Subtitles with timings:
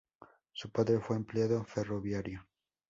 [0.51, 2.47] Su padre fue empleado ferroviario.